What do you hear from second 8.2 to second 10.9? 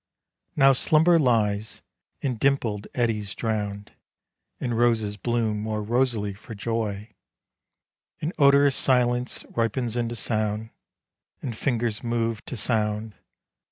odorous silence ripens into sound,